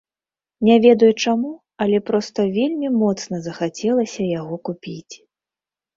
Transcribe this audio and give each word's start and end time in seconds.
Не 0.67 0.77
ведаю 0.85 1.09
чаму, 1.25 1.51
але 1.85 1.97
проста 2.09 2.45
вельмі 2.57 2.87
моцна 3.03 3.35
захацелася 3.49 4.21
яго 4.39 4.55
купіць. 4.71 5.15